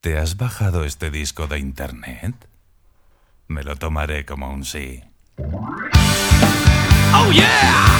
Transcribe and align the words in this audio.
¿Te 0.00 0.16
has 0.16 0.36
bajado 0.36 0.84
este 0.84 1.10
disco 1.10 1.48
de 1.48 1.58
internet? 1.58 2.32
Me 3.48 3.64
lo 3.64 3.74
tomaré 3.74 4.24
como 4.24 4.48
un 4.48 4.64
sí. 4.64 5.02
¡Oh, 7.12 7.32
yeah! 7.32 7.98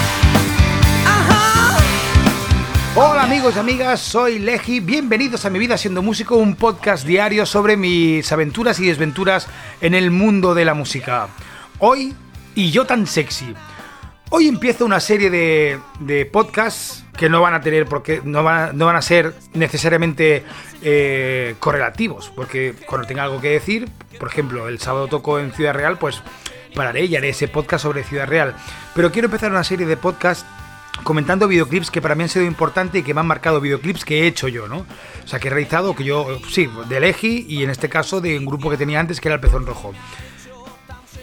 Hola 2.94 3.24
amigos 3.24 3.56
y 3.56 3.58
amigas, 3.58 3.98
soy 3.98 4.38
Leji, 4.38 4.78
bienvenidos 4.78 5.44
a 5.44 5.50
Mi 5.50 5.58
Vida 5.58 5.76
Siendo 5.76 6.00
Músico, 6.00 6.36
un 6.36 6.54
podcast 6.54 7.04
diario 7.04 7.44
sobre 7.44 7.76
mis 7.76 8.30
aventuras 8.30 8.78
y 8.78 8.86
desventuras 8.86 9.48
en 9.80 9.94
el 9.94 10.12
mundo 10.12 10.54
de 10.54 10.64
la 10.64 10.74
música. 10.74 11.26
Hoy, 11.80 12.14
y 12.54 12.70
yo 12.70 12.86
tan 12.86 13.08
sexy. 13.08 13.52
Hoy 14.30 14.46
empiezo 14.46 14.86
una 14.86 15.00
serie 15.00 15.30
de, 15.30 15.80
de 15.98 16.26
podcasts 16.26 17.04
que 17.18 17.28
no 17.28 17.42
van 17.42 17.52
a 17.52 17.60
tener, 17.60 17.86
porque 17.86 18.22
no 18.24 18.42
van, 18.42 18.78
no 18.78 18.86
van 18.86 18.96
a 18.96 19.02
ser 19.02 19.34
necesariamente 19.52 20.44
eh, 20.82 21.56
correlativos, 21.58 22.32
porque 22.34 22.74
cuando 22.86 23.06
tenga 23.06 23.24
algo 23.24 23.40
que 23.40 23.50
decir, 23.50 23.88
por 24.18 24.28
ejemplo, 24.28 24.68
el 24.68 24.78
sábado 24.78 25.08
toco 25.08 25.40
en 25.40 25.52
Ciudad 25.52 25.74
Real, 25.74 25.98
pues 25.98 26.22
pararé 26.74 27.06
y 27.06 27.16
haré 27.16 27.30
ese 27.30 27.48
podcast 27.48 27.82
sobre 27.82 28.04
Ciudad 28.04 28.28
Real. 28.28 28.54
Pero 28.94 29.10
quiero 29.10 29.26
empezar 29.26 29.50
una 29.50 29.64
serie 29.64 29.84
de 29.84 29.96
podcasts 29.96 30.46
comentando 31.02 31.48
videoclips 31.48 31.90
que 31.90 32.00
para 32.00 32.14
mí 32.14 32.22
han 32.22 32.28
sido 32.28 32.44
importantes 32.44 33.00
y 33.00 33.04
que 33.04 33.14
me 33.14 33.20
han 33.20 33.26
marcado 33.26 33.60
videoclips 33.60 34.04
que 34.04 34.22
he 34.22 34.26
hecho 34.28 34.46
yo, 34.46 34.68
¿no? 34.68 34.78
O 35.24 35.28
sea, 35.28 35.40
que 35.40 35.48
he 35.48 35.50
realizado, 35.50 35.94
que 35.96 36.04
yo, 36.04 36.38
sí, 36.48 36.68
de 36.88 37.00
Legi 37.00 37.46
y 37.48 37.64
en 37.64 37.70
este 37.70 37.88
caso 37.88 38.20
de 38.20 38.38
un 38.38 38.46
grupo 38.46 38.70
que 38.70 38.76
tenía 38.76 39.00
antes 39.00 39.20
que 39.20 39.28
era 39.28 39.34
el 39.34 39.40
Pezón 39.40 39.66
Rojo 39.66 39.92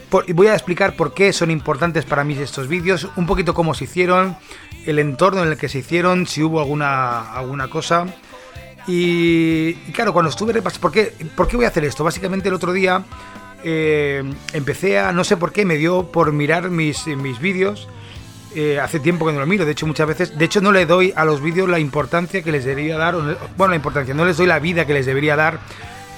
voy 0.10 0.48
a 0.48 0.54
explicar 0.54 0.96
por 0.96 1.14
qué 1.14 1.34
son 1.34 1.52
importantes 1.52 2.06
para 2.06 2.24
mí 2.24 2.34
estos 2.38 2.68
vídeos, 2.68 3.10
un 3.16 3.26
poquito 3.26 3.54
cómo 3.54 3.74
se 3.74 3.86
hicieron, 3.86 4.38
el 4.86 5.00
entorno 5.00 5.44
en 5.44 5.50
el 5.50 5.58
que 5.58 5.70
se 5.70 5.80
hicieron, 5.80 6.28
si 6.28 6.44
hubo 6.44 6.60
alguna, 6.60 7.32
alguna 7.32 7.70
cosa. 7.70 8.06
Y, 8.88 9.74
claro, 9.94 10.14
cuando 10.14 10.30
estuve 10.30 10.54
repasando, 10.54 10.82
¿por 10.82 10.92
qué, 10.92 11.14
¿por 11.36 11.48
qué 11.48 11.56
voy 11.56 11.66
a 11.66 11.70
hacer 11.70 11.86
esto? 11.86 12.04
Básicamente 12.04 12.50
el 12.50 12.54
otro 12.54 12.72
día 12.72 13.04
eh, 13.64 14.24
empecé 14.54 15.00
a, 15.00 15.12
no 15.12 15.24
sé 15.24 15.38
por 15.38 15.52
qué, 15.52 15.66
me 15.66 15.78
dio 15.78 16.12
por 16.12 16.32
mirar 16.32 16.70
mis, 16.70 17.08
mis 17.08 17.40
vídeos. 17.40 17.88
Eh, 18.54 18.80
hace 18.80 19.02
tiempo 19.02 19.26
que 19.26 19.34
no 19.34 19.42
lo 19.42 19.48
miro, 19.48 19.66
de 19.66 19.74
hecho 19.74 19.86
muchas 19.86 20.08
veces, 20.08 20.38
de 20.38 20.46
hecho 20.46 20.62
no 20.62 20.72
le 20.72 20.86
doy 20.86 21.12
a 21.18 21.26
los 21.26 21.42
vídeos 21.42 21.68
la 21.68 21.78
importancia 21.78 22.42
que 22.42 22.54
les 22.54 22.64
debería 22.64 22.98
dar, 22.98 23.14
bueno, 23.58 23.72
la 23.72 23.76
importancia, 23.76 24.14
no 24.14 24.24
les 24.24 24.38
doy 24.38 24.48
la 24.48 24.60
vida 24.60 24.86
que 24.88 24.94
les 24.94 25.06
debería 25.06 25.36
dar 25.36 25.60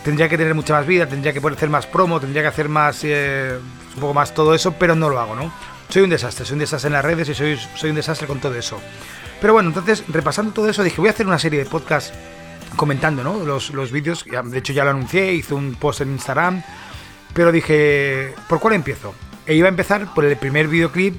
tendría 0.07 0.29
que 0.29 0.37
tener 0.37 0.55
mucha 0.55 0.73
más 0.73 0.87
vida, 0.87 1.05
tendría 1.05 1.33
que 1.33 1.41
poder 1.41 1.57
hacer 1.57 1.69
más 1.69 1.85
promo, 1.85 2.17
tendría 2.21 2.41
que 2.41 2.47
hacer 2.47 2.69
más, 2.69 3.01
eh, 3.03 3.59
un 3.95 3.99
poco 3.99 4.13
más 4.13 4.33
todo 4.33 4.55
eso, 4.55 4.71
pero 4.71 4.95
no 4.95 5.09
lo 5.09 5.19
hago, 5.19 5.35
¿no? 5.35 5.51
Soy 5.89 6.03
un 6.03 6.09
desastre, 6.09 6.45
soy 6.45 6.53
un 6.53 6.59
desastre 6.59 6.87
en 6.87 6.93
las 6.93 7.03
redes 7.03 7.27
y 7.27 7.33
soy, 7.33 7.59
soy 7.75 7.89
un 7.89 7.97
desastre 7.97 8.25
con 8.25 8.39
todo 8.39 8.55
eso. 8.55 8.79
Pero 9.41 9.51
bueno, 9.51 9.67
entonces, 9.67 10.05
repasando 10.07 10.53
todo 10.53 10.69
eso, 10.69 10.81
dije, 10.81 10.95
voy 11.01 11.09
a 11.09 11.11
hacer 11.11 11.27
una 11.27 11.37
serie 11.37 11.59
de 11.59 11.65
podcasts 11.69 12.13
comentando, 12.77 13.21
¿no? 13.21 13.43
Los, 13.43 13.71
los 13.71 13.91
vídeos, 13.91 14.23
de 14.23 14.57
hecho 14.57 14.71
ya 14.71 14.85
lo 14.85 14.91
anuncié, 14.91 15.33
hice 15.33 15.53
un 15.53 15.75
post 15.75 15.99
en 15.99 16.13
Instagram, 16.13 16.63
pero 17.33 17.51
dije, 17.51 18.33
¿por 18.47 18.61
cuál 18.61 18.75
empiezo? 18.75 19.13
E 19.45 19.55
iba 19.55 19.67
a 19.67 19.71
empezar 19.71 20.13
por 20.13 20.23
el 20.23 20.37
primer 20.37 20.69
videoclip, 20.69 21.17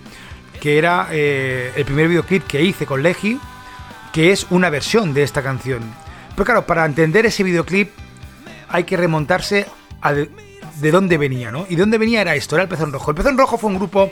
que 0.62 0.78
era 0.78 1.08
eh, 1.10 1.72
el 1.76 1.84
primer 1.84 2.08
videoclip 2.08 2.46
que 2.46 2.62
hice 2.62 2.86
con 2.86 3.02
Legi, 3.02 3.38
que 4.14 4.32
es 4.32 4.46
una 4.48 4.70
versión 4.70 5.12
de 5.12 5.24
esta 5.24 5.42
canción. 5.42 5.82
Pero 6.30 6.44
claro, 6.46 6.66
para 6.66 6.86
entender 6.86 7.26
ese 7.26 7.42
videoclip 7.42 7.90
hay 8.68 8.84
que 8.84 8.96
remontarse 8.96 9.66
a 10.00 10.12
de, 10.12 10.90
dónde 10.90 11.18
venía, 11.18 11.50
¿no? 11.50 11.66
Y 11.68 11.74
de 11.74 11.80
dónde 11.80 11.98
venía 11.98 12.20
era 12.20 12.34
esto, 12.34 12.56
era 12.56 12.64
el 12.64 12.68
Pezón 12.68 12.92
Rojo. 12.92 13.10
El 13.10 13.16
Pezón 13.16 13.38
Rojo 13.38 13.58
fue 13.58 13.70
un 13.70 13.76
grupo 13.76 14.10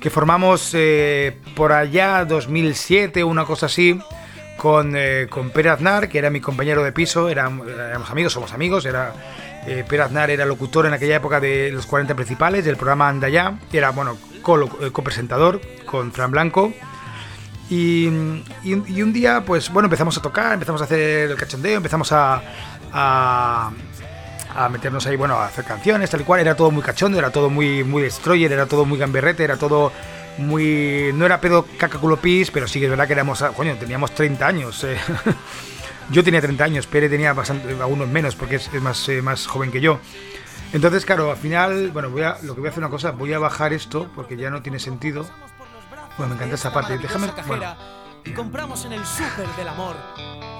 que 0.00 0.10
formamos 0.10 0.70
eh, 0.74 1.38
por 1.54 1.72
allá 1.72 2.24
2007, 2.24 3.22
una 3.22 3.44
cosa 3.44 3.66
así, 3.66 3.98
con, 4.56 4.94
eh, 4.96 5.26
con 5.30 5.52
Aznar, 5.66 6.08
que 6.08 6.18
era 6.18 6.30
mi 6.30 6.40
compañero 6.40 6.82
de 6.82 6.92
piso, 6.92 7.28
éramos, 7.28 7.66
amigos, 8.10 8.32
somos 8.32 8.52
amigos, 8.52 8.84
era... 8.84 9.12
Eh, 9.66 9.84
Pere 9.86 10.02
Aznar 10.02 10.30
era 10.30 10.46
locutor 10.46 10.86
en 10.86 10.94
aquella 10.94 11.16
época 11.16 11.38
de 11.38 11.70
los 11.70 11.84
40 11.84 12.14
principales 12.14 12.64
del 12.64 12.76
programa 12.76 13.10
Anda 13.10 13.28
Ya, 13.28 13.58
era, 13.70 13.90
bueno, 13.90 14.16
eh, 14.36 14.90
copresentador 14.90 15.60
con 15.84 16.12
Fran 16.12 16.30
Blanco. 16.30 16.72
Y, 17.68 18.08
y, 18.64 19.02
un 19.02 19.12
día, 19.12 19.44
pues 19.46 19.70
bueno, 19.70 19.86
empezamos 19.86 20.16
a 20.18 20.22
tocar, 20.22 20.54
empezamos 20.54 20.80
a 20.80 20.84
hacer 20.84 21.30
el 21.30 21.36
cachondeo, 21.36 21.76
empezamos 21.76 22.10
a, 22.10 23.70
a 24.54 24.68
meternos 24.68 25.06
ahí, 25.06 25.16
bueno, 25.16 25.34
a 25.36 25.46
hacer 25.46 25.64
canciones, 25.64 26.10
tal 26.10 26.20
y 26.22 26.24
cual. 26.24 26.40
Era 26.40 26.54
todo 26.54 26.70
muy 26.70 26.82
cachondo, 26.82 27.18
era 27.18 27.30
todo 27.30 27.50
muy, 27.50 27.84
muy 27.84 28.02
destroyer, 28.02 28.52
era 28.52 28.66
todo 28.66 28.84
muy 28.84 28.98
gamberrete, 28.98 29.44
era 29.44 29.56
todo 29.56 29.92
muy. 30.38 31.10
No 31.14 31.26
era 31.26 31.40
pedo 31.40 31.66
caca 31.78 31.98
culo 31.98 32.16
pis, 32.16 32.50
pero 32.50 32.66
sí 32.66 32.78
que 32.78 32.86
es 32.86 32.90
verdad 32.90 33.06
que 33.06 33.12
éramos. 33.12 33.42
Coño, 33.56 33.76
teníamos 33.76 34.12
30 34.12 34.46
años. 34.46 34.84
Eh. 34.84 34.96
yo 36.10 36.24
tenía 36.24 36.40
30 36.40 36.64
años, 36.64 36.86
Pere 36.86 37.08
tenía 37.08 37.32
bastante, 37.32 37.70
algunos 37.80 38.08
menos 38.08 38.34
porque 38.34 38.56
es, 38.56 38.72
más, 38.82 39.08
eh, 39.08 39.22
más 39.22 39.46
joven 39.46 39.70
que 39.70 39.80
yo. 39.80 39.98
Entonces, 40.72 41.04
claro, 41.04 41.30
al 41.30 41.36
final, 41.36 41.90
bueno, 41.90 42.10
voy 42.10 42.22
a, 42.22 42.38
lo 42.42 42.54
que 42.54 42.60
voy 42.60 42.68
a 42.68 42.70
hacer 42.70 42.82
una 42.82 42.90
cosa, 42.90 43.10
voy 43.10 43.32
a 43.32 43.38
bajar 43.38 43.72
esto 43.72 44.08
porque 44.14 44.36
ya 44.36 44.50
no 44.50 44.62
tiene 44.62 44.78
sentido. 44.78 45.26
Bueno, 46.16 46.30
me 46.30 46.34
encanta 46.36 46.54
esta 46.54 46.72
parte. 46.72 46.98
Déjame. 46.98 47.28
Bueno. 47.46 47.76
Y 48.24 48.32
compramos 48.32 48.84
en 48.84 48.92
el 48.92 49.04
súper 49.04 49.48
del 49.56 49.68
amor 49.68 49.96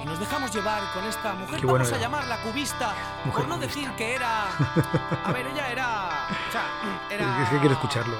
y 0.01 0.05
nos 0.05 0.19
dejamos 0.19 0.53
llevar 0.53 0.81
con 0.93 1.03
esta 1.05 1.33
mujer, 1.33 1.59
Qué 1.59 1.65
vamos 1.65 1.81
bueno 1.81 1.95
a 1.95 1.99
llamarla 1.99 2.37
cubista, 2.41 2.93
Mujer 3.25 3.41
por 3.41 3.47
no 3.47 3.55
cubista. 3.55 3.79
decir 3.79 3.91
que 3.95 4.15
era... 4.15 4.45
A 5.25 5.31
ver, 5.31 5.45
ella 5.47 5.71
era... 5.71 6.09
O 6.47 6.51
sea, 6.51 6.63
era... 7.09 7.43
Es 7.43 7.49
que 7.49 7.59
quiero 7.59 7.73
escucharlo. 7.75 8.15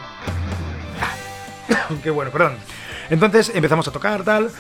Qué 2.04 2.10
bueno, 2.10 2.32
perdón. 2.32 2.58
Entonces 3.10 3.52
empezamos 3.54 3.88
a 3.88 3.92
tocar, 3.92 4.24
tal. 4.24 4.52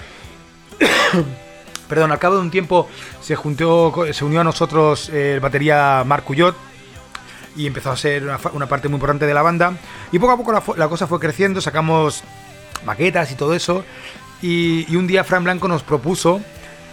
perdón, 1.88 2.12
al 2.12 2.20
cabo 2.20 2.36
de 2.36 2.42
un 2.42 2.52
tiempo 2.52 2.90
se 3.22 3.36
juntó, 3.36 3.94
se 4.12 4.26
unió 4.26 4.42
a 4.42 4.44
nosotros 4.44 5.10
eh, 5.10 5.36
el 5.36 5.40
batería 5.40 6.04
Marc 6.06 6.24
Cuyot 6.24 6.56
y 7.56 7.68
empezó 7.68 7.92
a 7.92 7.98
ser 7.98 8.24
una, 8.54 8.68
parte 8.68 8.88
muy 8.88 8.96
importante 8.96 9.28
de 9.28 9.34
la 9.34 9.42
banda. 9.42 9.74
Y 10.12 10.20
poco 10.20 10.34
a 10.34 10.38
poco 10.38 10.76
la, 10.76 10.88
cosa 10.88 11.06
fue 11.06 11.20
creciendo, 11.20 11.62
sacamos 11.62 12.24
maquetas 12.86 13.32
y 13.32 13.36
todo 13.36 13.54
eso. 13.54 13.84
Y, 14.42 14.92
y 14.92 14.96
un 14.96 15.06
día 15.06 15.24
Fran 15.24 15.44
Blanco 15.44 15.68
nos 15.68 15.84
propuso 15.84 16.42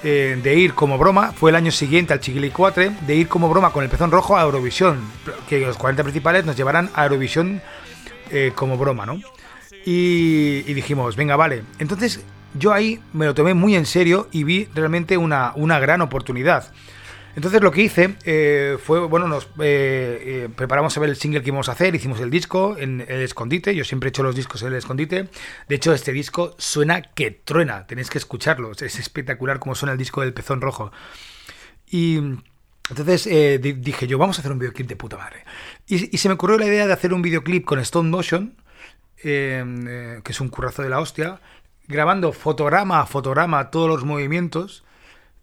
eh, 0.04 0.38
de 0.42 0.54
ir 0.54 0.74
como 0.74 0.98
broma, 0.98 1.32
fue 1.32 1.50
el 1.50 1.56
año 1.56 1.70
siguiente 1.72 2.12
al 2.12 2.20
Chiquili 2.20 2.50
4, 2.50 2.92
de 3.06 3.14
ir 3.14 3.28
como 3.28 3.48
broma 3.48 3.70
con 3.72 3.84
el 3.84 3.90
pezón 3.90 4.10
rojo 4.10 4.36
a 4.36 4.42
Eurovisión, 4.42 5.00
que 5.48 5.60
los 5.60 5.76
40 5.76 6.02
principales 6.02 6.44
nos 6.44 6.56
llevaran 6.56 6.90
a 6.94 7.04
Eurovisión 7.04 7.60
eh, 8.30 8.52
como 8.54 8.76
broma, 8.76 9.06
¿no? 9.06 9.20
Y, 9.84 10.64
y 10.66 10.74
dijimos, 10.74 11.16
venga, 11.16 11.36
vale. 11.36 11.64
Entonces 11.78 12.20
yo 12.54 12.72
ahí 12.72 13.00
me 13.12 13.26
lo 13.26 13.34
tomé 13.34 13.54
muy 13.54 13.74
en 13.74 13.86
serio 13.86 14.28
y 14.32 14.44
vi 14.44 14.68
realmente 14.74 15.16
una, 15.16 15.52
una 15.54 15.78
gran 15.78 16.00
oportunidad. 16.00 16.72
Entonces 17.38 17.62
lo 17.62 17.70
que 17.70 17.82
hice 17.82 18.16
eh, 18.24 18.78
fue, 18.82 18.98
bueno, 19.06 19.28
nos 19.28 19.44
eh, 19.44 19.48
eh, 19.60 20.48
preparamos 20.56 20.96
a 20.96 21.00
ver 21.00 21.08
el 21.08 21.14
single 21.14 21.40
que 21.40 21.50
íbamos 21.50 21.68
a 21.68 21.72
hacer, 21.72 21.94
hicimos 21.94 22.18
el 22.18 22.30
disco 22.30 22.76
en 22.76 23.00
el 23.06 23.22
escondite, 23.22 23.76
yo 23.76 23.84
siempre 23.84 24.08
he 24.08 24.10
hecho 24.10 24.24
los 24.24 24.34
discos 24.34 24.62
en 24.62 24.68
el 24.68 24.74
escondite, 24.74 25.28
de 25.68 25.74
hecho 25.76 25.92
este 25.92 26.12
disco 26.12 26.56
suena 26.58 27.00
que 27.00 27.30
truena, 27.30 27.86
tenéis 27.86 28.10
que 28.10 28.18
escucharlo, 28.18 28.72
es 28.72 28.82
espectacular 28.98 29.60
como 29.60 29.76
suena 29.76 29.92
el 29.92 29.98
disco 29.98 30.22
del 30.22 30.34
pezón 30.34 30.60
rojo. 30.60 30.90
Y 31.88 32.16
entonces 32.90 33.26
di- 33.62 33.72
dije 33.74 34.08
yo, 34.08 34.18
vamos 34.18 34.38
a 34.38 34.40
hacer 34.40 34.50
un 34.50 34.58
videoclip 34.58 34.88
de 34.88 34.96
puta 34.96 35.16
madre. 35.16 35.44
Y, 35.86 36.18
se 36.18 36.26
me 36.28 36.34
ocurrió 36.34 36.58
la 36.58 36.66
idea 36.66 36.88
de 36.88 36.92
hacer 36.92 37.14
un 37.14 37.22
videoclip 37.22 37.64
con 37.64 37.78
Stone 37.78 38.10
Motion, 38.10 38.56
que 39.22 40.22
es 40.26 40.40
un 40.40 40.48
currazo 40.48 40.82
de 40.82 40.88
la 40.88 40.98
hostia, 40.98 41.40
grabando 41.86 42.32
fotograma 42.32 42.98
a 42.98 43.06
fotograma 43.06 43.70
todos 43.70 43.88
los 43.88 44.04
movimientos. 44.04 44.82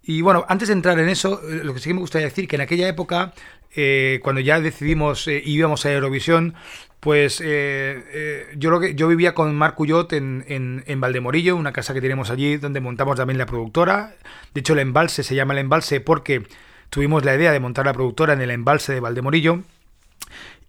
Y 0.07 0.21
bueno, 0.21 0.45
antes 0.47 0.67
de 0.67 0.73
entrar 0.73 0.99
en 0.99 1.09
eso, 1.09 1.41
eh, 1.49 1.61
lo 1.63 1.73
que 1.73 1.79
sí 1.79 1.89
que 1.89 1.95
me 1.95 1.99
gustaría 1.99 2.27
decir 2.27 2.47
que 2.47 2.55
en 2.57 2.61
aquella 2.61 2.87
época, 2.87 3.33
eh, 3.75 4.19
cuando 4.23 4.39
ya 4.39 4.61
decidimos 4.61 5.27
eh, 5.27 5.41
íbamos 5.43 5.85
a 5.85 5.91
Eurovisión, 5.91 6.53
pues 6.99 7.41
eh, 7.43 8.53
yo 8.55 8.69
lo 8.69 8.79
que 8.79 8.95
yo 8.95 9.07
vivía 9.07 9.35
con 9.35 9.55
Marc 9.55 9.75
Cuyot 9.75 10.13
en, 10.13 10.45
en, 10.47 10.83
en 10.87 11.01
Valdemorillo, 11.01 11.55
una 11.55 11.73
casa 11.73 11.93
que 11.93 12.01
tenemos 12.01 12.29
allí 12.29 12.57
donde 12.57 12.79
montamos 12.79 13.17
también 13.17 13.37
la 13.37 13.45
productora. 13.45 14.15
De 14.53 14.61
hecho, 14.61 14.73
el 14.73 14.79
embalse 14.79 15.23
se 15.23 15.35
llama 15.35 15.53
el 15.53 15.59
embalse 15.59 15.99
porque 16.01 16.47
tuvimos 16.89 17.25
la 17.25 17.35
idea 17.35 17.51
de 17.51 17.59
montar 17.59 17.85
la 17.85 17.93
productora 17.93 18.33
en 18.33 18.41
el 18.41 18.51
embalse 18.51 18.93
de 18.93 18.99
Valdemorillo. 19.01 19.63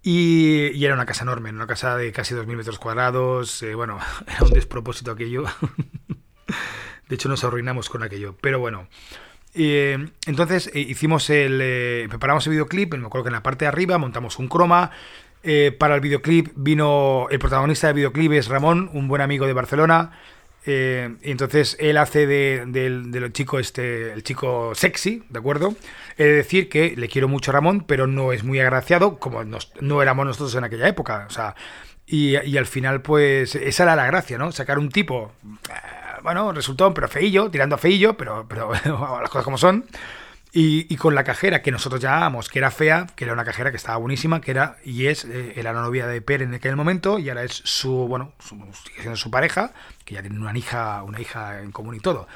Y, 0.02 0.68
y 0.72 0.84
era 0.84 0.94
una 0.94 1.06
casa 1.06 1.24
enorme, 1.24 1.50
una 1.50 1.66
casa 1.66 1.96
de 1.96 2.12
casi 2.12 2.34
2.000 2.34 2.56
metros 2.56 2.78
cuadrados. 2.78 3.64
bueno, 3.74 3.98
era 4.26 4.44
un 4.44 4.50
despropósito 4.50 5.12
aquello. 5.12 5.44
De 7.08 7.14
hecho, 7.14 7.28
nos 7.28 7.44
arruinamos 7.44 7.88
con 7.88 8.02
aquello. 8.02 8.36
Pero 8.40 8.58
bueno. 8.58 8.88
Eh, 9.56 9.98
entonces 10.26 10.70
eh, 10.74 10.80
hicimos 10.80 11.30
el. 11.30 11.58
eh, 11.62 12.06
preparamos 12.08 12.46
el 12.46 12.52
videoclip. 12.52 12.94
Me 12.94 13.06
acuerdo 13.06 13.24
que 13.24 13.28
en 13.30 13.34
la 13.34 13.42
parte 13.42 13.64
de 13.64 13.68
arriba 13.68 13.98
montamos 13.98 14.38
un 14.38 14.48
croma. 14.48 14.90
Para 15.78 15.94
el 15.94 16.00
videoclip 16.00 16.48
vino. 16.56 17.28
El 17.30 17.38
protagonista 17.38 17.86
del 17.86 17.94
videoclip 17.96 18.32
es 18.32 18.48
Ramón, 18.48 18.90
un 18.94 19.06
buen 19.06 19.22
amigo 19.22 19.46
de 19.46 19.52
Barcelona. 19.52 20.10
Y 20.66 21.30
entonces 21.30 21.76
él 21.78 21.96
hace 21.98 22.26
de, 22.26 22.64
del- 22.66 23.12
del 23.12 23.32
chico 23.32 23.60
este, 23.60 24.12
el 24.12 24.24
chico 24.24 24.74
sexy, 24.74 25.22
¿de 25.30 25.38
acuerdo? 25.38 25.76
He 26.18 26.24
de 26.24 26.32
decir 26.32 26.68
que 26.68 26.94
le 26.96 27.06
quiero 27.08 27.28
mucho 27.28 27.52
a 27.52 27.54
Ramón, 27.54 27.84
pero 27.86 28.08
no 28.08 28.32
es 28.32 28.42
muy 28.42 28.58
agraciado, 28.58 29.18
como 29.20 29.44
nos- 29.44 29.70
no 29.80 30.02
éramos 30.02 30.26
nosotros 30.26 30.52
en 30.56 30.64
aquella 30.64 30.88
época. 30.88 31.26
O 31.28 31.32
sea, 31.32 31.54
y, 32.08 32.36
y 32.44 32.56
al 32.56 32.66
final, 32.66 33.00
pues, 33.02 33.54
esa 33.54 33.84
era 33.84 33.94
la 33.94 34.06
gracia, 34.06 34.38
¿no? 34.38 34.50
Sacar 34.50 34.80
un 34.80 34.88
tipo, 34.88 35.30
bueno, 36.26 36.50
resultó, 36.50 36.92
pero 36.92 37.06
feillo, 37.06 37.48
tirando 37.52 37.76
a 37.76 37.78
feillo, 37.78 38.16
pero, 38.16 38.46
pero 38.48 38.72
las 38.84 39.30
cosas 39.30 39.44
como 39.44 39.58
son. 39.58 39.84
Y, 40.52 40.92
y 40.92 40.96
con 40.96 41.14
la 41.14 41.22
cajera 41.22 41.62
que 41.62 41.70
nosotros 41.70 42.00
llamábamos, 42.02 42.48
que 42.48 42.58
era 42.58 42.72
fea, 42.72 43.06
que 43.14 43.22
era 43.22 43.32
una 43.32 43.44
cajera 43.44 43.70
que 43.70 43.76
estaba 43.76 43.98
buenísima, 43.98 44.40
que 44.40 44.50
era 44.50 44.76
y 44.84 45.06
es 45.06 45.24
eh, 45.24 45.52
era 45.54 45.72
la 45.72 45.82
novia 45.82 46.08
de 46.08 46.20
Per 46.20 46.42
en 46.42 46.52
aquel 46.52 46.74
momento 46.74 47.20
y 47.20 47.28
ahora 47.28 47.44
es 47.44 47.52
su, 47.52 48.08
bueno, 48.08 48.32
su, 48.40 48.56
sigue 48.56 49.02
siendo 49.02 49.16
su 49.16 49.30
pareja, 49.30 49.72
que 50.04 50.16
ya 50.16 50.20
tienen 50.20 50.40
una 50.40 50.56
hija, 50.58 51.04
una 51.04 51.20
hija 51.20 51.60
en 51.60 51.70
común 51.70 51.94
y 51.94 52.00
todo. 52.00 52.26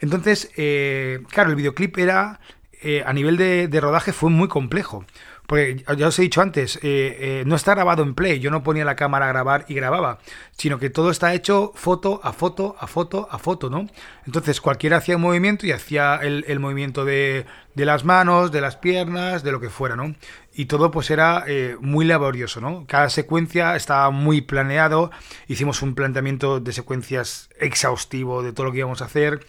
Entonces, 0.00 0.50
eh, 0.58 1.22
claro, 1.30 1.48
el 1.48 1.56
videoclip 1.56 1.96
era, 1.96 2.38
eh, 2.82 3.02
a 3.06 3.14
nivel 3.14 3.38
de, 3.38 3.66
de 3.66 3.80
rodaje 3.80 4.12
fue 4.12 4.28
muy 4.28 4.48
complejo. 4.48 5.06
Porque 5.46 5.84
ya 5.96 6.08
os 6.08 6.18
he 6.18 6.22
dicho 6.22 6.42
antes, 6.42 6.76
eh, 6.76 6.80
eh, 6.82 7.44
no 7.46 7.54
está 7.54 7.74
grabado 7.74 8.02
en 8.02 8.14
play, 8.14 8.40
yo 8.40 8.50
no 8.50 8.62
ponía 8.62 8.84
la 8.84 8.96
cámara 8.96 9.26
a 9.26 9.28
grabar 9.28 9.64
y 9.68 9.74
grababa, 9.74 10.18
sino 10.56 10.78
que 10.78 10.90
todo 10.90 11.10
está 11.10 11.34
hecho 11.34 11.72
foto 11.74 12.20
a 12.24 12.32
foto, 12.32 12.76
a 12.80 12.86
foto, 12.86 13.28
a 13.30 13.38
foto, 13.38 13.70
¿no? 13.70 13.86
Entonces 14.26 14.60
cualquiera 14.60 14.96
hacía 14.96 15.16
un 15.16 15.22
movimiento 15.22 15.66
y 15.66 15.72
hacía 15.72 16.16
el, 16.16 16.58
movimiento 16.58 17.04
de, 17.04 17.46
de, 17.74 17.84
las 17.84 18.04
manos, 18.04 18.50
de 18.50 18.60
las 18.60 18.76
piernas, 18.76 19.44
de 19.44 19.52
lo 19.52 19.60
que 19.60 19.70
fuera, 19.70 19.94
¿no? 19.94 20.14
Y 20.52 20.64
todo 20.64 20.90
pues 20.90 21.10
era 21.10 21.44
eh, 21.46 21.76
muy 21.80 22.06
laborioso, 22.06 22.60
¿no? 22.60 22.84
Cada 22.88 23.10
secuencia 23.10 23.76
estaba 23.76 24.10
muy 24.10 24.40
planeado, 24.40 25.10
hicimos 25.46 25.82
un 25.82 25.94
planteamiento 25.94 26.60
de 26.60 26.72
secuencias 26.72 27.50
exhaustivo 27.60 28.42
de 28.42 28.52
todo 28.52 28.66
lo 28.66 28.72
que 28.72 28.78
íbamos 28.78 29.02
a 29.02 29.04
hacer. 29.04 29.46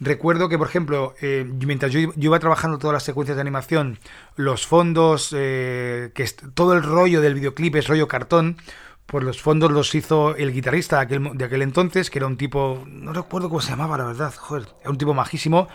Recuerdo 0.00 0.48
que, 0.48 0.58
por 0.58 0.68
ejemplo, 0.68 1.14
eh, 1.20 1.44
mientras 1.66 1.92
yo, 1.92 2.00
yo, 2.00 2.12
iba 2.16 2.38
trabajando 2.38 2.78
todas 2.78 2.94
las 2.94 3.02
secuencias 3.02 3.36
de 3.36 3.40
animación, 3.40 3.98
los 4.36 4.66
fondos, 4.66 5.34
eh, 5.36 6.12
que 6.14 6.24
todo 6.54 6.74
el 6.74 6.82
rollo 6.84 7.20
del 7.20 7.34
videoclip 7.34 7.74
es 7.74 7.88
rollo 7.88 8.06
cartón, 8.06 8.58
pues 9.06 9.24
los 9.24 9.42
fondos 9.42 9.72
los 9.72 9.94
hizo 9.94 10.36
el 10.36 10.52
guitarrista 10.52 10.96
de 10.96 11.02
aquel, 11.02 11.30
de 11.36 11.44
aquel 11.44 11.62
entonces, 11.62 12.10
que 12.10 12.18
era 12.20 12.26
un 12.26 12.36
tipo, 12.36 12.84
no 12.86 13.12
recuerdo 13.12 13.48
cómo 13.48 13.60
se 13.60 13.70
llamaba, 13.70 13.98
la 13.98 14.04
verdad, 14.04 14.32
joder, 14.36 14.68
era 14.80 14.90
un 14.90 14.98
tipo 14.98 15.14
majísimo, 15.14 15.68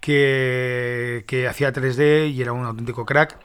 que, 0.00 1.24
que 1.28 1.46
hacía 1.46 1.72
3D 1.72 2.32
y 2.32 2.42
era 2.42 2.52
un 2.52 2.66
auténtico 2.66 3.06
crack. 3.06 3.38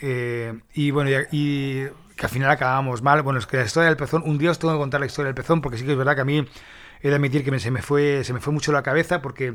Eh, 0.00 0.58
y 0.74 0.90
bueno, 0.90 1.10
y, 1.10 1.26
y, 1.30 1.88
que 2.16 2.26
al 2.26 2.30
final 2.30 2.50
acabamos 2.50 3.02
mal. 3.02 3.22
Bueno, 3.22 3.38
es 3.38 3.46
que 3.46 3.58
la 3.58 3.64
historia 3.64 3.88
del 3.88 3.96
pezón, 3.98 4.22
un 4.24 4.38
día 4.38 4.50
os 4.50 4.58
tengo 4.58 4.72
que 4.74 4.80
contar 4.80 5.00
la 5.00 5.06
historia 5.06 5.26
del 5.26 5.34
pezón, 5.34 5.60
porque 5.60 5.76
sí 5.78 5.84
que 5.84 5.92
es 5.92 5.98
verdad 5.98 6.14
que 6.14 6.22
a 6.22 6.24
mí 6.24 6.46
he 7.02 7.08
de 7.08 7.16
admitir 7.16 7.44
que 7.44 7.58
se, 7.58 7.70
me 7.70 7.82
fue, 7.82 8.22
se 8.22 8.32
me 8.32 8.40
fue 8.40 8.52
mucho 8.52 8.70
la 8.70 8.82
cabeza 8.82 9.20
porque, 9.20 9.54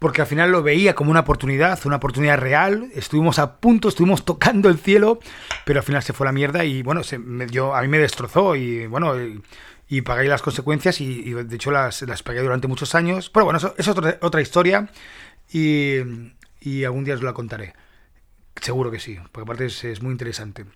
al 0.00 0.26
final 0.26 0.52
lo 0.52 0.62
veía 0.62 0.94
como 0.94 1.10
una 1.10 1.20
oportunidad, 1.20 1.78
una 1.84 1.96
oportunidad 1.96 2.38
real. 2.38 2.90
Estuvimos 2.94 3.40
a 3.40 3.56
punto, 3.56 3.88
estuvimos 3.88 4.24
tocando 4.24 4.68
el 4.68 4.78
cielo, 4.78 5.18
pero 5.64 5.80
al 5.80 5.84
final 5.84 6.02
se 6.02 6.12
fue 6.12 6.26
la 6.26 6.32
mierda 6.32 6.64
y 6.64 6.82
bueno, 6.82 7.02
yo, 7.50 7.74
a 7.74 7.82
mí 7.82 7.88
me 7.88 7.98
destrozó 7.98 8.54
y 8.54 8.86
bueno, 8.86 9.14
y, 9.88 10.00
pagué 10.02 10.28
las 10.28 10.42
consecuencias 10.42 11.00
y, 11.00 11.32
de 11.32 11.56
hecho 11.56 11.72
las, 11.72 12.04
pagué 12.24 12.40
durante 12.40 12.68
muchos 12.68 12.94
años. 12.94 13.30
Pero 13.30 13.44
bueno, 13.44 13.58
eso, 13.58 13.74
es 13.76 13.88
otra, 13.88 14.40
historia 14.40 14.88
y, 15.50 15.98
algún 16.84 17.04
día 17.04 17.14
os 17.14 17.22
la 17.22 17.32
contaré. 17.32 17.74
Seguro 18.60 18.92
que 18.92 19.00
sí, 19.00 19.18
porque 19.32 19.42
aparte 19.42 19.66
es, 19.66 20.02
muy 20.02 20.12
interesante. 20.12 20.66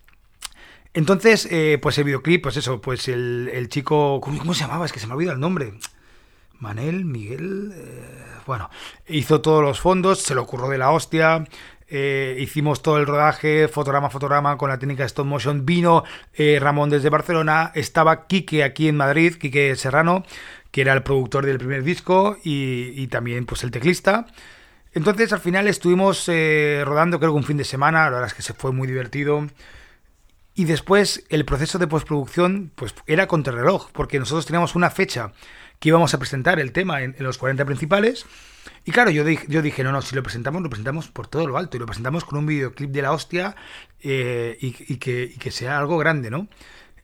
Entonces, 0.93 1.47
eh, 1.53 1.79
pues 1.81 1.97
el 1.99 2.05
videoclip, 2.05 2.43
pues 2.43 2.57
eso, 2.57 2.81
pues 2.81 3.07
el, 3.07 3.69
chico, 3.69 4.21
¿cómo, 4.21 4.39
¿cómo, 4.39 4.55
se 4.55 4.63
llamaba? 4.63 4.87
Es 4.87 4.93
que 4.93 4.99
se 4.99 5.07
me 5.07 5.13
ha 5.13 5.17
olvidado 5.17 5.37
el 5.37 5.41
nombre. 5.41 5.75
Manel, 6.61 7.07
Miguel, 7.07 7.73
eh, 7.75 8.05
bueno, 8.47 8.71
hizo 9.09 9.41
todos 9.41 9.63
los 9.63 9.81
fondos, 9.81 10.21
se 10.21 10.35
lo 10.35 10.43
ocurrió 10.43 10.69
de 10.69 10.77
la 10.77 10.91
hostia, 10.91 11.47
eh, 11.89 12.37
hicimos 12.39 12.83
todo 12.83 12.99
el 12.99 13.07
rodaje, 13.07 13.67
fotograma, 13.67 14.11
fotograma, 14.11 14.59
con 14.59 14.69
la 14.69 14.79
técnica 14.79 15.05
stop 15.05 15.27
motion, 15.27 15.65
vino 15.65 16.05
eh, 16.35 16.59
Ramón 16.61 16.91
desde 16.91 17.09
Barcelona, 17.09 17.73
estaba 17.75 18.27
Quique 18.27 18.63
aquí 18.63 18.89
en 18.89 18.97
Madrid, 18.97 19.37
Quique 19.37 19.75
Serrano, 19.75 20.25
que 20.71 20.83
era 20.83 20.93
el 20.93 21.03
productor 21.03 21.47
del 21.47 21.59
primer 21.59 21.83
disco 21.83 22.37
y, 22.45 22.93
y 22.95 23.07
también 23.09 23.47
pues 23.47 23.65
el 23.65 23.71
teclista. 23.71 24.27
Entonces 24.93 25.33
al 25.33 25.41
final 25.41 25.67
estuvimos 25.67 26.27
rodando 26.27 27.19
creo 27.19 27.33
que 27.33 27.39
un 27.39 27.45
fin 27.45 27.57
de 27.57 27.65
semana, 27.65 28.05
la 28.05 28.11
verdad 28.11 28.27
es 28.27 28.35
que 28.35 28.43
se 28.43 28.55
fue 28.55 28.73
muy 28.73 28.87
divertido. 28.87 29.47
Y 30.55 30.65
después 30.65 31.25
el 31.29 31.45
proceso 31.45 31.79
de 31.79 31.87
postproducción 31.87 32.71
pues 32.75 32.95
era 33.07 33.27
contrarreloj, 33.27 33.91
porque 33.93 34.19
nosotros 34.19 34.47
teníamos 34.47 34.75
una 34.75 34.91
fecha 34.91 35.33
que 35.81 35.89
íbamos 35.89 36.15
a 36.15 36.19
presentar 36.19 36.61
el 36.61 36.73
tema 36.73 37.03
en, 37.03 37.17
los 37.19 37.39
40 37.39 37.65
principales. 37.65 38.27
Y 38.85 38.93
claro, 38.93 39.11
yo 39.11 39.25
dije, 39.25 39.47
yo 39.49 39.63
dije, 39.63 39.83
no, 39.83 39.93
no, 39.93 40.03
si 40.03 40.15
lo 40.15 40.23
presentamos, 40.23 40.63
lo 40.63 40.69
presentamos 40.69 41.09
por 41.09 41.27
todo 41.27 41.47
lo 41.47 41.57
alto 41.57 41.77
y 41.77 41.81
lo 41.81 41.87
presentamos 41.87 42.25
con 42.25 42.39
un 42.39 42.47
videoclip 42.47 42.91
de 42.91 43.03
la 43.03 43.13
hostia 43.13 43.57
eh, 44.03 44.59
y, 44.61 44.73
que, 44.99 45.25
y, 45.25 45.39
que, 45.39 45.51
sea 45.51 45.79
algo 45.79 45.97
grande, 45.97 46.31
¿no? 46.31 46.49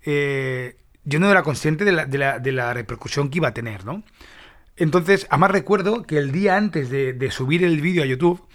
Eh, 0.04 0.76
yo 1.04 1.18
no 1.18 1.30
era 1.30 1.42
consciente 1.42 1.84
de 1.84 1.92
la, 1.92 2.04
de, 2.04 2.18
la, 2.18 2.38
de 2.38 2.52
la, 2.52 2.74
repercusión 2.74 3.30
que 3.30 3.38
iba 3.38 3.48
a 3.48 3.54
tener, 3.54 3.86
¿no? 3.86 4.02
Entonces, 4.76 5.26
además 5.30 5.52
recuerdo 5.52 6.02
que 6.02 6.18
el 6.18 6.30
día 6.30 6.56
antes 6.56 6.90
de, 6.90 7.30
subir 7.30 7.64
el 7.64 7.80
vídeo 7.80 8.02
a 8.02 8.06
YouTube, 8.06 8.46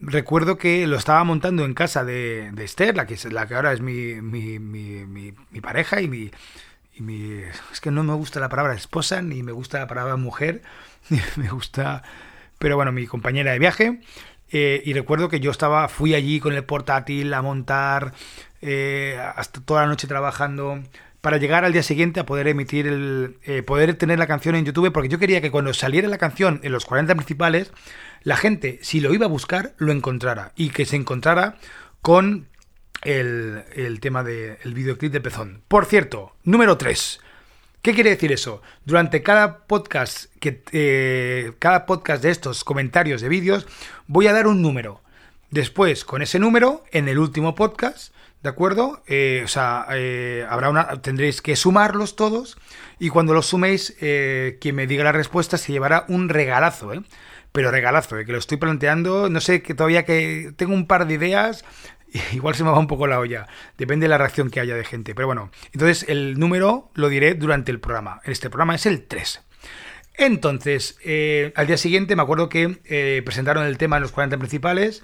recuerdo 0.00 0.58
que 0.58 0.84
lo 0.88 0.96
estaba 0.96 1.22
montando 1.22 1.64
en 1.64 1.74
casa 1.74 2.04
de, 2.04 2.50
de 2.52 2.64
Esther, 2.64 2.96
la 2.96 3.06
que, 3.06 3.16
la 3.30 3.46
que 3.46 3.54
ahora 3.54 3.72
es 3.72 3.80
mi, 3.80 4.20
mi, 4.20 4.58
mi, 4.58 5.32
mi 5.50 5.60
pareja 5.60 6.00
y 6.00 6.08
mi, 6.08 6.32
que 7.80 7.90
no 7.90 8.02
me 8.04 8.14
gusta 8.14 8.40
la 8.40 8.48
palabra 8.48 8.74
esposa, 8.74 9.22
ni 9.22 9.42
me 9.42 9.52
gusta 9.52 9.78
la 9.78 9.86
palabra 9.86 10.16
mujer, 10.16 10.62
me 11.36 11.48
gusta, 11.48 12.02
pero 12.58 12.76
bueno, 12.76 12.92
mi 12.92 13.06
compañera 13.06 13.52
de 13.52 13.58
viaje. 13.58 14.00
Eh, 14.50 14.82
y 14.84 14.94
recuerdo 14.94 15.28
que 15.28 15.40
yo 15.40 15.50
estaba, 15.50 15.88
fui 15.88 16.14
allí 16.14 16.40
con 16.40 16.54
el 16.54 16.64
portátil 16.64 17.32
a 17.34 17.42
montar, 17.42 18.14
eh, 18.62 19.20
hasta 19.36 19.60
toda 19.60 19.82
la 19.82 19.88
noche 19.88 20.06
trabajando, 20.06 20.82
para 21.20 21.36
llegar 21.36 21.64
al 21.64 21.72
día 21.72 21.82
siguiente 21.82 22.20
a 22.20 22.26
poder 22.26 22.48
emitir 22.48 22.86
el, 22.86 23.36
eh, 23.44 23.62
poder 23.62 23.94
tener 23.94 24.18
la 24.18 24.26
canción 24.26 24.54
en 24.54 24.64
YouTube, 24.64 24.92
porque 24.92 25.08
yo 25.08 25.18
quería 25.18 25.40
que 25.40 25.50
cuando 25.50 25.74
saliera 25.74 26.08
la 26.08 26.18
canción 26.18 26.60
en 26.62 26.72
los 26.72 26.86
40 26.86 27.14
principales, 27.14 27.72
la 28.22 28.36
gente, 28.36 28.78
si 28.82 29.00
lo 29.00 29.12
iba 29.12 29.26
a 29.26 29.28
buscar, 29.28 29.74
lo 29.78 29.92
encontrara, 29.92 30.52
y 30.56 30.70
que 30.70 30.86
se 30.86 30.96
encontrara 30.96 31.56
con 32.00 32.48
el, 33.02 33.64
el 33.74 34.00
tema 34.00 34.24
del 34.24 34.58
de, 34.64 34.70
videoclip 34.70 35.12
de 35.12 35.20
Pezón. 35.20 35.62
Por 35.68 35.84
cierto, 35.86 36.34
número 36.44 36.78
3. 36.78 37.20
¿Qué 37.82 37.94
quiere 37.94 38.10
decir 38.10 38.32
eso? 38.32 38.60
Durante 38.84 39.22
cada 39.22 39.66
podcast, 39.66 40.34
que, 40.40 40.62
eh, 40.72 41.52
cada 41.58 41.86
podcast 41.86 42.22
de 42.22 42.30
estos 42.30 42.64
comentarios 42.64 43.20
de 43.20 43.28
vídeos, 43.28 43.66
voy 44.06 44.26
a 44.26 44.32
dar 44.32 44.46
un 44.48 44.62
número. 44.62 45.00
Después, 45.50 46.04
con 46.04 46.20
ese 46.20 46.38
número, 46.38 46.84
en 46.90 47.08
el 47.08 47.18
último 47.18 47.54
podcast, 47.54 48.12
¿de 48.42 48.48
acuerdo? 48.48 49.02
Eh, 49.06 49.42
o 49.44 49.48
sea, 49.48 49.86
eh, 49.92 50.44
habrá 50.48 50.70
una, 50.70 51.00
tendréis 51.00 51.40
que 51.40 51.56
sumarlos 51.56 52.16
todos 52.16 52.58
y 52.98 53.08
cuando 53.10 53.32
los 53.32 53.46
suméis, 53.46 53.96
eh, 54.00 54.58
quien 54.60 54.74
me 54.74 54.86
diga 54.86 55.04
la 55.04 55.12
respuesta 55.12 55.56
se 55.56 55.72
llevará 55.72 56.04
un 56.08 56.28
regalazo, 56.28 56.92
¿eh? 56.92 57.02
Pero 57.52 57.70
regalazo, 57.70 58.16
que 58.16 58.32
lo 58.32 58.38
estoy 58.38 58.58
planteando, 58.58 59.30
no 59.30 59.40
sé, 59.40 59.62
que 59.62 59.74
todavía 59.74 60.04
que 60.04 60.52
tengo 60.56 60.74
un 60.74 60.86
par 60.86 61.06
de 61.06 61.14
ideas, 61.14 61.64
igual 62.32 62.54
se 62.54 62.64
me 62.64 62.70
va 62.70 62.78
un 62.78 62.86
poco 62.86 63.06
la 63.06 63.18
olla. 63.18 63.46
Depende 63.76 64.04
de 64.04 64.08
la 64.08 64.18
reacción 64.18 64.50
que 64.50 64.60
haya 64.60 64.74
de 64.74 64.84
gente. 64.84 65.14
Pero 65.14 65.26
bueno, 65.26 65.50
entonces 65.72 66.08
el 66.08 66.38
número 66.38 66.90
lo 66.94 67.08
diré 67.08 67.34
durante 67.34 67.70
el 67.70 67.80
programa. 67.80 68.20
Este 68.24 68.50
programa 68.50 68.74
es 68.74 68.86
el 68.86 69.06
3. 69.06 69.42
Entonces, 70.18 70.98
eh, 71.04 71.52
al 71.54 71.68
día 71.68 71.76
siguiente 71.76 72.16
me 72.16 72.22
acuerdo 72.22 72.48
que 72.48 72.80
eh, 72.84 73.22
presentaron 73.24 73.64
el 73.64 73.78
tema 73.78 73.96
en 73.96 74.02
los 74.02 74.12
40 74.12 74.36
principales 74.38 75.02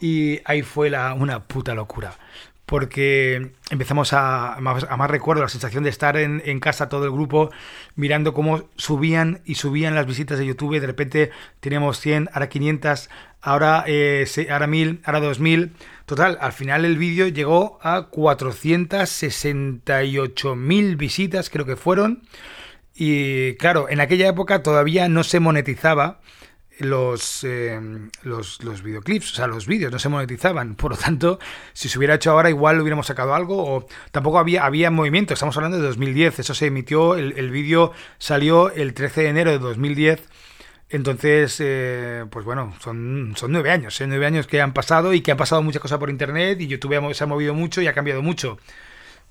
y 0.00 0.40
ahí 0.44 0.62
fue 0.62 0.90
la, 0.90 1.14
una 1.14 1.44
puta 1.44 1.74
locura. 1.74 2.18
Porque 2.66 3.52
empezamos 3.70 4.14
a, 4.14 4.54
a, 4.54 4.60
más, 4.60 4.86
a 4.88 4.96
más 4.96 5.10
recuerdo 5.10 5.42
la 5.42 5.48
sensación 5.50 5.84
de 5.84 5.90
estar 5.90 6.16
en, 6.16 6.42
en, 6.46 6.60
casa 6.60 6.88
todo 6.88 7.04
el 7.04 7.12
grupo 7.12 7.50
mirando 7.94 8.32
cómo 8.32 8.70
subían 8.76 9.42
y 9.44 9.56
subían 9.56 9.94
las 9.94 10.06
visitas 10.06 10.38
de 10.38 10.46
YouTube. 10.46 10.80
De 10.80 10.86
repente 10.86 11.30
teníamos 11.60 12.00
100, 12.00 12.30
ahora 12.32 12.48
500, 12.48 13.10
ahora, 13.44 13.84
eh, 13.86 14.26
ahora 14.50 14.66
1000, 14.66 15.02
ahora 15.04 15.20
2000. 15.20 15.70
Total, 16.06 16.36
al 16.40 16.52
final 16.52 16.84
el 16.84 16.98
vídeo 16.98 17.28
llegó 17.28 17.78
a 17.82 18.10
468.000 18.10 20.96
visitas, 20.96 21.50
creo 21.50 21.66
que 21.66 21.76
fueron. 21.76 22.22
Y 22.94 23.54
claro, 23.54 23.88
en 23.88 24.00
aquella 24.00 24.28
época 24.28 24.62
todavía 24.62 25.08
no 25.08 25.24
se 25.24 25.40
monetizaba 25.40 26.20
los, 26.78 27.44
eh, 27.44 27.80
los, 28.22 28.62
los, 28.64 28.82
videoclips, 28.82 29.32
o 29.32 29.34
sea, 29.36 29.46
los 29.46 29.66
vídeos 29.66 29.92
no 29.92 29.98
se 29.98 30.08
monetizaban. 30.08 30.74
Por 30.74 30.92
lo 30.92 30.96
tanto, 30.96 31.38
si 31.72 31.88
se 31.88 31.98
hubiera 31.98 32.14
hecho 32.14 32.30
ahora, 32.32 32.50
igual 32.50 32.80
hubiéramos 32.80 33.06
sacado 33.06 33.34
algo. 33.34 33.62
O 33.62 33.86
tampoco 34.10 34.38
había, 34.38 34.64
había 34.64 34.90
movimiento. 34.90 35.34
Estamos 35.34 35.56
hablando 35.56 35.78
de 35.78 35.84
2010. 35.84 36.40
Eso 36.40 36.54
se 36.54 36.66
emitió, 36.66 37.16
el, 37.16 37.34
el 37.36 37.50
vídeo 37.50 37.92
salió 38.18 38.70
el 38.70 38.94
13 38.94 39.22
de 39.22 39.28
enero 39.28 39.50
de 39.50 39.58
2010. 39.58 40.22
Entonces, 40.90 41.56
eh, 41.60 42.24
pues 42.30 42.44
bueno, 42.44 42.74
son, 42.80 43.34
nueve 43.48 43.70
años, 43.70 44.00
¿eh? 44.00 44.06
nueve 44.06 44.26
años 44.26 44.46
que 44.46 44.60
han 44.60 44.72
pasado 44.72 45.12
y 45.12 45.22
que 45.22 45.32
han 45.32 45.36
pasado 45.36 45.62
muchas 45.62 45.82
cosas 45.82 45.98
por 45.98 46.10
internet 46.10 46.60
y 46.60 46.66
YouTube 46.66 47.14
se 47.14 47.24
ha 47.24 47.26
movido 47.26 47.54
mucho 47.54 47.82
y 47.82 47.86
ha 47.86 47.94
cambiado 47.94 48.22
mucho. 48.22 48.58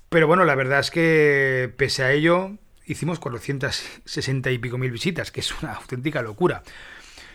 Pero 0.08 0.26
bueno, 0.26 0.44
la 0.44 0.54
verdad 0.54 0.80
es 0.80 0.90
que 0.90 1.72
pese 1.76 2.04
a 2.04 2.12
ello, 2.12 2.52
hicimos 2.86 3.18
460 3.18 4.50
y 4.50 4.58
pico 4.58 4.78
mil 4.78 4.90
visitas, 4.90 5.30
que 5.30 5.40
es 5.40 5.62
una 5.62 5.74
auténtica 5.74 6.22
locura. 6.22 6.62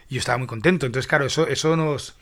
Y 0.08 0.16
yo 0.16 0.20
estaba 0.20 0.38
muy 0.38 0.48
contento. 0.48 0.86
Entonces, 0.86 1.08
claro, 1.08 1.26
eso, 1.26 1.48
eso 1.48 1.76
nos. 1.76 2.16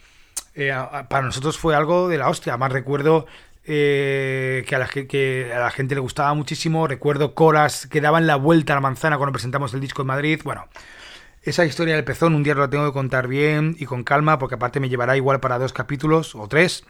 Eh, 0.56 0.74
para 1.10 1.25
nosotros 1.25 1.58
fue 1.58 1.75
algo 1.75 2.08
de 2.10 2.18
la 2.18 2.30
hostia. 2.30 2.54
Además, 2.54 2.72
recuerdo 2.72 3.27
eh, 3.66 4.66
que, 4.68 4.75
a 4.75 4.80
la, 4.80 4.88
que, 4.88 5.51
a 5.54 5.60
la, 5.60 5.72
gente 5.72 5.96
le 5.96 6.01
gustaba 6.01 6.34
muchísimo. 6.34 6.88
Recuerdo 6.88 7.34
colas 7.36 7.88
que 7.88 8.01
daban 8.01 8.27
la 8.27 8.36
vuelta 8.36 8.74
a 8.74 8.77
la 8.77 8.82
manzana 8.82 9.18
cuando 9.18 9.34
presentamos 9.34 9.74
el 9.74 9.80
disco 9.80 10.01
en 10.01 10.08
Madrid. 10.08 10.42
Bueno, 10.44 10.68
Esa 11.48 11.63
historia 11.63 11.96
del 11.96 12.04
pezón 12.04 12.36
un 12.36 12.44
día 12.44 12.56
lo 12.56 12.70
tengo 12.70 12.88
que 12.88 12.92
contar 12.92 13.30
bien 13.30 13.77
y 13.80 13.86
con 13.86 14.04
calma, 14.04 14.38
porque 14.38 14.56
aparte 14.56 14.82
me 14.82 14.89
llevará 14.89 15.16
igual 15.16 15.39
para 15.39 15.58
dos 15.58 15.72
capítulos 15.72 16.36
o 16.36 16.46
tres. 16.50 16.84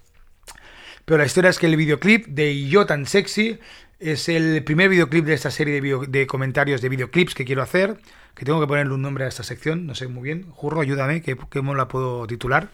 Pero 1.06 1.20
la 1.20 1.28
historia 1.28 1.52
es 1.52 1.60
que 1.60 1.68
el 1.68 1.76
videoclip 1.76 2.26
de 2.26 2.66
Yo 2.66 2.88
tan 2.88 3.06
sexy 3.06 3.60
es 4.00 4.30
el 4.30 4.64
primer 4.64 4.90
videoclip 4.90 5.26
de 5.26 5.36
esta 5.36 5.52
serie 5.52 5.80
de, 5.80 6.08
de 6.08 6.26
comentarios 6.26 6.82
de 6.82 6.90
videoclips 6.90 7.36
que 7.36 7.46
quiero 7.46 7.62
hacer, 7.62 8.00
que 8.34 8.46
tengo 8.46 8.60
que 8.60 8.66
ponerle 8.66 8.96
un 8.96 9.04
nombre 9.04 9.26
a 9.26 9.28
esta 9.28 9.44
sección, 9.44 9.86
no 9.86 9.94
sé 9.94 10.08
muy 10.08 10.24
bien. 10.24 10.50
Jurro, 10.50 10.82
ayúdame, 10.82 11.22
que 11.22 11.36
cómo 11.36 11.76
la 11.76 11.88
puedo 11.88 12.26
titular. 12.26 12.70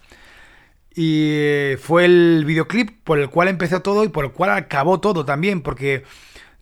Y 0.96 1.32
eh, 1.34 1.78
fue 1.82 2.06
el 2.06 2.46
videoclip 2.48 3.04
por 3.04 3.20
el 3.20 3.30
cual 3.30 3.50
empezó 3.50 3.82
todo 3.82 4.06
y 4.06 4.08
por 4.08 4.24
el 4.24 4.32
cual 4.32 4.52
acabó 4.52 5.02
todo 5.02 5.26
también, 5.26 5.60
porque 5.60 6.06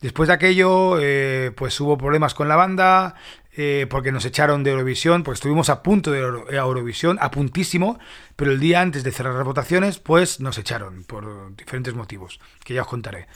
después 0.02 0.30
de 0.30 0.34
aquello, 0.34 0.98
eh, 1.00 1.52
pues 1.56 1.80
hubo 1.80 1.96
problemas 1.96 2.34
con 2.34 2.48
la 2.48 2.56
banda, 2.56 3.14
eh, 3.56 3.88
porque 3.90 4.12
nos 4.12 4.26
echaron 4.26 4.64
de 4.64 4.72
Eurovisión, 4.72 5.24
pues 5.24 5.38
estuvimos 5.38 5.70
a 5.70 5.84
punto 5.84 6.12
de 6.12 6.20
Eurovisión, 6.20 7.18
a 7.22 7.32
puntísimo, 7.32 8.00
pero 8.36 8.52
el 8.52 8.60
día 8.60 8.82
antes 8.82 9.04
de 9.04 9.12
cerrar 9.12 9.36
las 9.36 9.46
votaciones, 9.46 10.00
pues 10.00 10.40
nos 10.40 10.58
echaron 10.58 11.04
por 11.04 11.56
diferentes 11.56 11.94
motivos, 11.94 12.40
que 12.64 12.74
ya 12.74 12.82
os 12.82 12.88
contaré. 12.88 13.28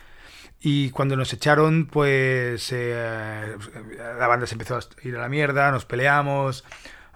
Y 0.62 0.90
cuando 0.92 1.16
nos 1.16 1.32
echaron, 1.34 1.86
pues 1.86 2.72
la 2.72 4.28
banda 4.28 4.48
se 4.48 4.56
empezó 4.56 4.78
a 4.78 4.80
ir 5.04 5.16
a 5.16 5.20
la 5.20 5.30
mierda, 5.30 5.70
nos 5.72 5.86
peleamos, 5.86 6.64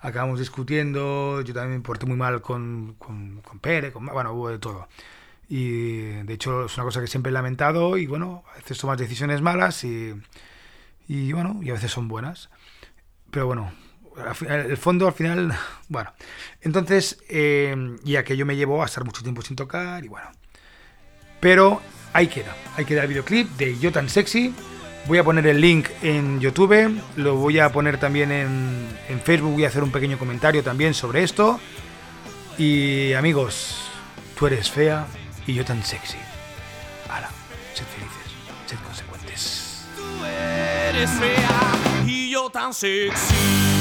acabamos 0.02 0.40
discutiendo, 0.40 1.42
yo 1.42 1.54
también 1.54 1.80
me 1.80 1.84
porté 1.84 2.06
muy 2.06 2.18
mal 2.18 2.42
con, 2.42 2.96
con, 3.00 3.42
con 3.42 3.60
Pere, 3.60 3.92
con, 3.92 4.06
bueno, 4.06 4.34
hubo 4.34 4.50
de 4.50 4.60
todo. 4.60 4.88
Y 5.48 6.02
de 6.02 6.34
hecho 6.34 6.66
es 6.66 6.78
una 6.78 6.84
cosa 6.84 7.02
que 7.02 7.08
siempre 7.08 7.32
he 7.32 7.34
lamentado 7.34 7.98
y 7.98 8.06
bueno, 8.06 8.44
a 8.54 8.58
veces 8.58 8.78
tomas 8.78 9.00
decisiones 9.00 9.42
malas 9.42 9.84
y, 9.84 10.14
y 11.08 11.34
bueno, 11.34 11.60
y 11.64 11.72
a 11.72 11.74
veces 11.74 11.92
son 11.92 12.08
buenas. 12.08 12.50
Pero 13.32 13.48
bueno, 13.48 13.72
el 14.48 14.78
fondo 14.78 15.08
al 15.08 15.14
final, 15.14 15.54
bueno. 15.88 16.12
Entonces, 16.62 17.18
eh, 17.30 17.98
y 18.04 18.16
aquello 18.16 18.46
me 18.46 18.56
llevó 18.56 18.84
a 18.84 18.86
estar 18.86 19.04
mucho 19.04 19.24
tiempo 19.24 19.42
sin 19.42 19.56
tocar 19.56 20.04
y 20.04 20.08
bueno. 20.08 20.30
Pero 21.40 21.82
ahí 22.14 22.28
queda, 22.28 22.56
ahí 22.76 22.86
queda 22.86 23.04
el 23.04 23.08
videoclip 23.08 23.50
de 23.52 23.78
Yo 23.80 23.92
tan 23.92 24.10
sexy 24.10 24.54
Voy 25.08 25.18
a 25.18 25.24
poner 25.24 25.48
el 25.48 25.60
link 25.60 25.88
en 26.04 26.40
YouTube, 26.40 27.02
lo 27.16 27.36
voy 27.36 27.58
a 27.58 27.72
poner 27.72 27.98
también 27.98 28.32
en, 28.32 28.88
en 29.08 29.20
Facebook, 29.22 29.54
voy 29.54 29.66
a 29.66 29.68
hacer 29.70 29.82
un 29.82 29.92
pequeño 29.92 30.20
comentario 30.20 30.62
también 30.62 30.94
sobre 30.94 31.24
esto. 31.24 31.60
Y 32.60 33.14
amigos, 33.14 33.90
tú 34.38 34.46
eres 34.46 34.70
fea 34.70 35.08
y 35.48 35.54
yo 35.56 35.66
tan 35.66 35.84
sexy. 35.84 36.18
Hala, 37.10 37.30
sed 37.74 37.86
felices, 37.86 38.34
sed 38.68 38.78
consecuentes. 38.86 39.69
Tú 40.00 40.26
eres 40.26 41.10
fea 41.10 42.06
y 42.08 42.32
tan 42.50 42.74
sexy. 42.74 43.79